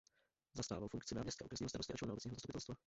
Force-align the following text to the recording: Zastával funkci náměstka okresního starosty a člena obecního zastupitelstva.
Zastával 0.53 0.87
funkci 0.89 1.15
náměstka 1.15 1.45
okresního 1.45 1.69
starosty 1.69 1.93
a 1.93 1.97
člena 1.97 2.13
obecního 2.13 2.35
zastupitelstva. 2.35 2.75